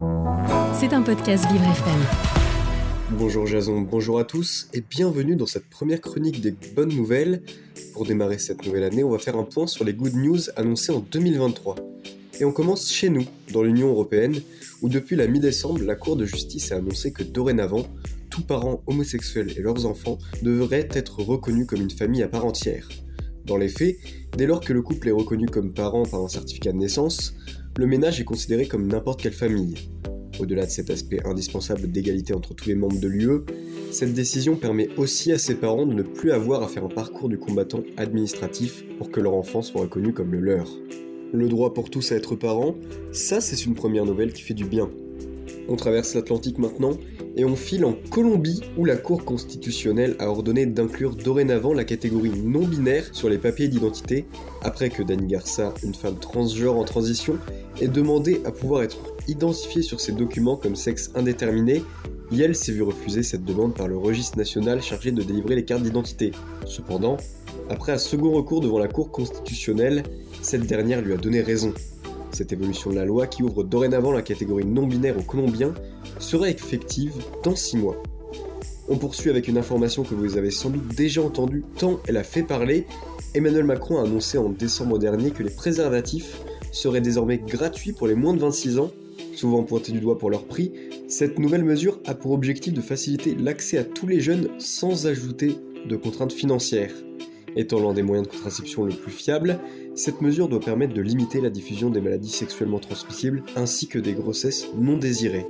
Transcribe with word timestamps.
C'est 0.00 0.94
un 0.94 1.02
podcast 1.02 1.44
Vivre 1.52 1.64
FM. 1.64 2.00
Bonjour 3.18 3.46
Jason, 3.46 3.82
bonjour 3.82 4.18
à 4.18 4.24
tous 4.24 4.68
et 4.72 4.80
bienvenue 4.80 5.36
dans 5.36 5.44
cette 5.44 5.68
première 5.68 6.00
chronique 6.00 6.40
des 6.40 6.54
bonnes 6.74 6.94
nouvelles. 6.94 7.42
Pour 7.92 8.06
démarrer 8.06 8.38
cette 8.38 8.64
nouvelle 8.64 8.84
année, 8.84 9.04
on 9.04 9.10
va 9.10 9.18
faire 9.18 9.36
un 9.36 9.44
point 9.44 9.66
sur 9.66 9.84
les 9.84 9.92
good 9.92 10.14
news 10.14 10.38
annoncées 10.56 10.92
en 10.92 11.00
2023. 11.00 11.76
Et 12.40 12.46
on 12.46 12.52
commence 12.52 12.90
chez 12.90 13.10
nous, 13.10 13.26
dans 13.52 13.62
l'Union 13.62 13.88
Européenne, 13.88 14.40
où 14.80 14.88
depuis 14.88 15.16
la 15.16 15.26
mi-décembre, 15.26 15.82
la 15.82 15.96
Cour 15.96 16.16
de 16.16 16.24
justice 16.24 16.72
a 16.72 16.76
annoncé 16.76 17.12
que 17.12 17.22
dorénavant, 17.22 17.84
tous 18.30 18.42
parents 18.42 18.82
homosexuels 18.86 19.52
et 19.58 19.60
leurs 19.60 19.84
enfants 19.84 20.16
devraient 20.40 20.88
être 20.92 21.20
reconnus 21.20 21.66
comme 21.66 21.82
une 21.82 21.90
famille 21.90 22.22
à 22.22 22.28
part 22.28 22.46
entière. 22.46 22.88
Dans 23.50 23.56
les 23.56 23.68
faits, 23.68 23.96
dès 24.38 24.46
lors 24.46 24.60
que 24.60 24.72
le 24.72 24.80
couple 24.80 25.08
est 25.08 25.10
reconnu 25.10 25.46
comme 25.46 25.74
parent 25.74 26.04
par 26.04 26.20
un 26.20 26.28
certificat 26.28 26.70
de 26.70 26.76
naissance, 26.76 27.34
le 27.76 27.84
ménage 27.84 28.20
est 28.20 28.24
considéré 28.24 28.68
comme 28.68 28.86
n'importe 28.86 29.20
quelle 29.20 29.32
famille. 29.32 29.74
Au-delà 30.38 30.66
de 30.66 30.70
cet 30.70 30.88
aspect 30.88 31.18
indispensable 31.26 31.90
d'égalité 31.90 32.32
entre 32.32 32.54
tous 32.54 32.68
les 32.68 32.76
membres 32.76 33.00
de 33.00 33.08
l'UE, 33.08 33.40
cette 33.90 34.14
décision 34.14 34.54
permet 34.54 34.88
aussi 34.96 35.32
à 35.32 35.38
ses 35.38 35.56
parents 35.56 35.84
de 35.84 35.94
ne 35.94 36.02
plus 36.04 36.30
avoir 36.30 36.62
à 36.62 36.68
faire 36.68 36.84
un 36.84 36.88
parcours 36.88 37.28
du 37.28 37.38
combattant 37.38 37.82
administratif 37.96 38.84
pour 38.98 39.10
que 39.10 39.18
leur 39.18 39.34
enfant 39.34 39.62
soit 39.62 39.80
reconnu 39.80 40.12
comme 40.12 40.30
le 40.30 40.38
leur. 40.38 40.68
Le 41.32 41.48
droit 41.48 41.74
pour 41.74 41.90
tous 41.90 42.12
à 42.12 42.14
être 42.14 42.36
parents, 42.36 42.76
ça 43.10 43.40
c'est 43.40 43.66
une 43.66 43.74
première 43.74 44.04
nouvelle 44.04 44.32
qui 44.32 44.42
fait 44.42 44.54
du 44.54 44.64
bien. 44.64 44.88
On 45.68 45.74
traverse 45.74 46.14
l'Atlantique 46.14 46.58
maintenant 46.58 46.96
et 47.40 47.44
on 47.46 47.56
file 47.56 47.86
en 47.86 47.94
Colombie 48.10 48.60
où 48.76 48.84
la 48.84 48.98
Cour 48.98 49.24
constitutionnelle 49.24 50.14
a 50.18 50.28
ordonné 50.28 50.66
d'inclure 50.66 51.16
dorénavant 51.16 51.72
la 51.72 51.84
catégorie 51.84 52.38
non 52.38 52.66
binaire 52.66 53.08
sur 53.12 53.30
les 53.30 53.38
papiers 53.38 53.68
d'identité 53.68 54.26
après 54.60 54.90
que 54.90 55.02
Dani 55.02 55.26
Garça, 55.26 55.72
une 55.82 55.94
femme 55.94 56.18
transgenre 56.18 56.76
en 56.76 56.84
transition, 56.84 57.38
ait 57.80 57.88
demandé 57.88 58.42
à 58.44 58.52
pouvoir 58.52 58.82
être 58.82 58.98
identifiée 59.26 59.80
sur 59.80 60.02
ses 60.02 60.12
documents 60.12 60.56
comme 60.56 60.76
sexe 60.76 61.12
indéterminé. 61.14 61.82
Yel 62.30 62.54
s'est 62.54 62.72
vu 62.72 62.82
refuser 62.82 63.22
cette 63.22 63.46
demande 63.46 63.74
par 63.74 63.88
le 63.88 63.96
registre 63.96 64.36
national 64.36 64.82
chargé 64.82 65.10
de 65.10 65.22
délivrer 65.22 65.56
les 65.56 65.64
cartes 65.64 65.82
d'identité. 65.82 66.32
Cependant, 66.66 67.16
après 67.70 67.92
un 67.92 67.98
second 67.98 68.32
recours 68.32 68.60
devant 68.60 68.78
la 68.78 68.88
Cour 68.88 69.10
constitutionnelle, 69.10 70.02
cette 70.42 70.66
dernière 70.66 71.00
lui 71.00 71.14
a 71.14 71.16
donné 71.16 71.40
raison. 71.40 71.72
Cette 72.32 72.52
évolution 72.52 72.90
de 72.90 72.96
la 72.96 73.04
loi, 73.04 73.26
qui 73.26 73.42
ouvre 73.42 73.64
dorénavant 73.64 74.12
la 74.12 74.22
catégorie 74.22 74.64
non-binaire 74.64 75.18
aux 75.18 75.22
Colombiens, 75.22 75.74
sera 76.18 76.48
effective 76.48 77.12
dans 77.42 77.56
6 77.56 77.78
mois. 77.78 78.02
On 78.88 78.96
poursuit 78.96 79.30
avec 79.30 79.46
une 79.46 79.58
information 79.58 80.02
que 80.02 80.14
vous 80.14 80.36
avez 80.36 80.50
sans 80.50 80.70
doute 80.70 80.94
déjà 80.96 81.22
entendue 81.22 81.64
tant 81.78 82.00
elle 82.08 82.16
a 82.16 82.24
fait 82.24 82.42
parler. 82.42 82.86
Emmanuel 83.34 83.64
Macron 83.64 83.98
a 83.98 84.02
annoncé 84.02 84.36
en 84.38 84.48
décembre 84.48 84.98
dernier 84.98 85.30
que 85.30 85.42
les 85.42 85.50
préservatifs 85.50 86.40
seraient 86.72 87.00
désormais 87.00 87.38
gratuits 87.38 87.92
pour 87.92 88.08
les 88.08 88.14
moins 88.14 88.34
de 88.34 88.40
26 88.40 88.78
ans. 88.78 88.90
Souvent 89.34 89.62
pointés 89.62 89.92
du 89.92 90.00
doigt 90.00 90.18
pour 90.18 90.30
leur 90.30 90.44
prix, 90.44 90.72
cette 91.08 91.38
nouvelle 91.38 91.64
mesure 91.64 92.00
a 92.04 92.14
pour 92.14 92.32
objectif 92.32 92.72
de 92.72 92.80
faciliter 92.80 93.34
l'accès 93.34 93.78
à 93.78 93.84
tous 93.84 94.06
les 94.06 94.20
jeunes 94.20 94.48
sans 94.58 95.06
ajouter 95.06 95.56
de 95.88 95.96
contraintes 95.96 96.32
financières. 96.32 96.92
Étant 97.56 97.80
l'un 97.80 97.94
des 97.94 98.02
moyens 98.02 98.28
de 98.28 98.32
contraception 98.32 98.84
le 98.84 98.92
plus 98.92 99.10
fiable, 99.10 99.58
cette 99.94 100.20
mesure 100.20 100.48
doit 100.48 100.60
permettre 100.60 100.94
de 100.94 101.00
limiter 101.00 101.40
la 101.40 101.50
diffusion 101.50 101.90
des 101.90 102.00
maladies 102.00 102.30
sexuellement 102.30 102.78
transmissibles 102.78 103.42
ainsi 103.56 103.88
que 103.88 103.98
des 103.98 104.12
grossesses 104.12 104.68
non 104.78 104.96
désirées. 104.96 105.46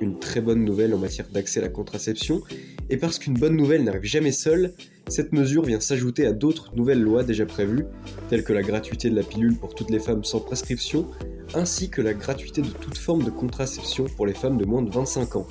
Une 0.00 0.18
très 0.18 0.40
bonne 0.40 0.64
nouvelle 0.64 0.94
en 0.94 0.98
matière 0.98 1.28
d'accès 1.32 1.60
à 1.60 1.62
la 1.62 1.68
contraception, 1.68 2.42
et 2.90 2.96
parce 2.96 3.18
qu'une 3.18 3.34
bonne 3.34 3.56
nouvelle 3.56 3.82
n'arrive 3.84 4.04
jamais 4.04 4.32
seule, 4.32 4.74
cette 5.08 5.32
mesure 5.32 5.64
vient 5.64 5.80
s'ajouter 5.80 6.26
à 6.26 6.32
d'autres 6.32 6.72
nouvelles 6.76 7.02
lois 7.02 7.24
déjà 7.24 7.46
prévues, 7.46 7.84
telles 8.28 8.44
que 8.44 8.52
la 8.52 8.62
gratuité 8.62 9.10
de 9.10 9.16
la 9.16 9.22
pilule 9.22 9.56
pour 9.56 9.74
toutes 9.74 9.90
les 9.90 9.98
femmes 9.98 10.22
sans 10.22 10.40
prescription, 10.40 11.06
ainsi 11.54 11.90
que 11.90 12.02
la 12.02 12.14
gratuité 12.14 12.62
de 12.62 12.68
toute 12.68 12.98
forme 12.98 13.24
de 13.24 13.30
contraception 13.30 14.04
pour 14.16 14.26
les 14.26 14.34
femmes 14.34 14.58
de 14.58 14.64
moins 14.64 14.82
de 14.82 14.90
25 14.90 15.36
ans. 15.36 15.48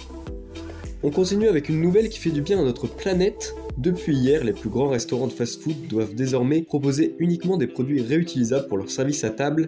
On 1.04 1.12
continue 1.12 1.48
avec 1.48 1.70
une 1.70 1.82
nouvelle 1.82 2.10
qui 2.10 2.20
fait 2.20 2.32
du 2.32 2.42
bien 2.42 2.60
à 2.60 2.64
notre 2.64 2.88
planète. 2.88 3.56
Depuis 3.78 4.16
hier, 4.16 4.44
les 4.44 4.54
plus 4.54 4.70
grands 4.70 4.90
restaurants 4.90 5.28
de 5.28 5.32
fast-food 5.32 5.88
doivent 5.88 6.16
désormais 6.16 6.64
proposer 6.64 7.14
uniquement 7.20 7.58
des 7.58 7.68
produits 7.68 8.02
réutilisables 8.02 8.68
pour 8.68 8.80
leur 8.80 8.90
service 8.90 9.24
à 9.24 9.30
table. 9.30 9.68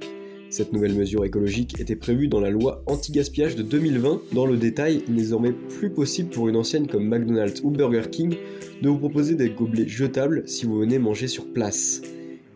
Cette 0.50 0.74
nouvelle 0.74 0.96
mesure 0.96 1.24
écologique 1.26 1.80
était 1.80 1.96
prévue 1.96 2.28
dans 2.28 2.40
la 2.40 2.50
loi 2.50 2.82
anti-gaspillage 2.88 3.56
de 3.56 3.62
2020. 3.62 4.22
Dans 4.34 4.48
le 4.48 4.58
détail, 4.58 5.04
il 5.08 5.14
n'est 5.14 5.22
désormais 5.22 5.52
plus 5.52 5.92
possible 5.92 6.32
pour 6.32 6.48
une 6.48 6.56
enseigne 6.56 6.88
comme 6.88 7.08
McDonald's 7.08 7.62
ou 7.64 7.70
Burger 7.70 8.10
King 8.10 8.36
de 8.82 8.90
vous 8.90 8.98
proposer 8.98 9.36
des 9.36 9.52
gobelets 9.52 9.88
jetables 9.88 10.42
si 10.48 10.66
vous 10.66 10.80
venez 10.80 10.98
manger 10.98 11.28
sur 11.28 11.46
place. 11.46 12.02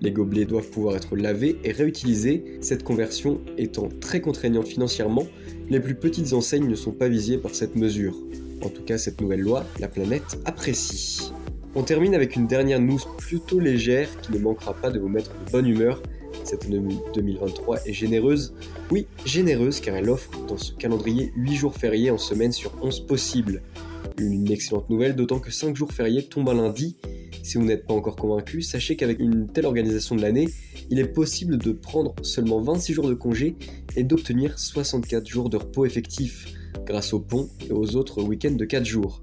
Les 0.02 0.12
gobelets 0.12 0.46
doivent 0.46 0.72
pouvoir 0.72 0.96
être 0.96 1.16
lavés 1.16 1.60
et 1.64 1.72
réutilisés, 1.72 2.58
cette 2.62 2.84
conversion 2.84 3.42
étant 3.60 3.90
très 4.02 4.22
contraignante 4.22 4.68
financièrement, 4.68 5.28
les 5.70 5.80
plus 5.80 5.96
petites 5.96 6.34
enseignes 6.34 6.68
ne 6.68 6.76
sont 6.76 6.94
pas 6.94 7.10
visées 7.10 7.38
par 7.38 7.54
cette 7.54 7.76
mesure. 7.76 8.18
En 8.64 8.70
tout 8.70 8.82
cas, 8.82 8.98
cette 8.98 9.22
nouvelle 9.22 9.42
loi, 9.42 9.66
la 9.80 9.88
planète 9.88 10.40
apprécie. 10.46 11.32
On 11.76 11.82
termine 11.82 12.14
avec 12.14 12.36
une 12.36 12.46
dernière 12.46 12.80
news 12.80 13.00
plutôt 13.18 13.60
légère 13.60 14.08
qui 14.22 14.32
ne 14.32 14.38
manquera 14.38 14.76
pas 14.76 14.92
de 14.92 15.00
vous 15.00 15.08
mettre 15.08 15.32
de 15.32 15.52
bonne 15.52 15.66
humeur. 15.66 16.04
Cette 16.44 16.66
année 16.66 16.80
2023 17.16 17.88
est 17.88 17.94
généreuse. 17.94 18.54
Oui, 18.92 19.08
généreuse 19.26 19.80
car 19.80 19.96
elle 19.96 20.12
offre 20.12 20.30
dans 20.46 20.58
ce 20.58 20.72
calendrier 20.74 21.32
8 21.36 21.56
jours 21.56 21.74
fériés 21.76 22.12
en 22.12 22.20
semaine 22.20 22.52
sur 22.52 22.72
11 22.84 23.08
possibles. 23.08 23.64
Une 24.20 24.52
excellente 24.52 24.88
nouvelle, 24.92 25.16
d'autant 25.16 25.40
que 25.40 25.50
5 25.50 25.76
jours 25.76 25.92
fériés 25.92 26.22
tombent 26.22 26.50
un 26.50 26.54
lundi. 26.54 26.96
Si 27.42 27.58
vous 27.58 27.66
n'êtes 27.66 27.88
pas 27.88 27.96
encore 27.96 28.18
convaincu, 28.18 28.62
sachez 28.62 28.96
qu'avec 28.96 29.20
une 29.20 29.48
telle 29.48 29.66
organisation 29.66 30.16
de 30.16 30.22
l'année, 30.22 30.50
il 30.92 31.00
est 31.00 31.08
possible 31.08 31.58
de 31.58 31.72
prendre 31.72 32.14
seulement 32.22 32.62
26 32.62 32.94
jours 32.94 33.10
de 33.10 33.16
congé 33.16 33.56
et 33.96 34.04
d'obtenir 34.04 34.60
64 34.60 35.28
jours 35.28 35.50
de 35.50 35.58
repos 35.58 35.86
effectifs 35.86 36.54
grâce 36.86 37.14
au 37.14 37.20
pont 37.20 37.50
et 37.68 37.72
aux 37.72 37.96
autres 37.96 38.22
week-ends 38.22 38.56
de 38.56 38.66
4 38.66 38.86
jours. 38.86 39.22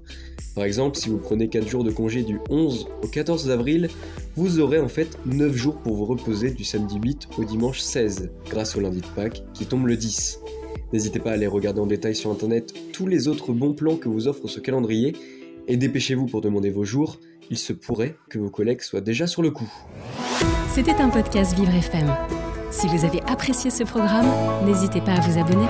Par 0.55 0.65
exemple, 0.65 0.97
si 0.97 1.09
vous 1.09 1.17
prenez 1.17 1.47
4 1.47 1.67
jours 1.67 1.83
de 1.83 1.91
congé 1.91 2.23
du 2.23 2.39
11 2.49 2.87
au 3.03 3.07
14 3.07 3.49
avril, 3.49 3.89
vous 4.35 4.59
aurez 4.59 4.79
en 4.79 4.89
fait 4.89 5.17
9 5.25 5.55
jours 5.55 5.77
pour 5.77 5.95
vous 5.95 6.05
reposer 6.05 6.51
du 6.51 6.63
samedi 6.63 6.97
8 7.01 7.29
au 7.37 7.43
dimanche 7.43 7.79
16, 7.79 8.31
grâce 8.49 8.75
au 8.75 8.81
lundi 8.81 9.01
de 9.01 9.07
Pâques 9.15 9.43
qui 9.53 9.65
tombe 9.65 9.87
le 9.87 9.95
10. 9.95 10.39
N'hésitez 10.91 11.19
pas 11.19 11.31
à 11.31 11.33
aller 11.33 11.47
regarder 11.47 11.79
en 11.79 11.87
détail 11.87 12.15
sur 12.15 12.31
internet 12.31 12.73
tous 12.91 13.07
les 13.07 13.27
autres 13.29 13.53
bons 13.53 13.73
plans 13.73 13.95
que 13.95 14.09
vous 14.09 14.27
offre 14.27 14.47
ce 14.47 14.59
calendrier 14.59 15.15
et 15.67 15.77
dépêchez-vous 15.77 16.25
pour 16.25 16.41
demander 16.41 16.69
vos 16.69 16.83
jours, 16.83 17.19
il 17.49 17.57
se 17.57 17.71
pourrait 17.71 18.15
que 18.29 18.39
vos 18.39 18.49
collègues 18.49 18.81
soient 18.81 19.01
déjà 19.01 19.27
sur 19.27 19.41
le 19.41 19.51
coup. 19.51 19.71
C'était 20.73 20.95
un 20.95 21.09
podcast 21.09 21.55
Vivre 21.55 21.73
FM. 21.73 22.13
Si 22.71 22.87
vous 22.87 23.05
avez 23.05 23.21
apprécié 23.23 23.69
ce 23.69 23.83
programme, 23.83 24.27
n'hésitez 24.65 25.01
pas 25.01 25.13
à 25.13 25.19
vous 25.21 25.39
abonner. 25.39 25.67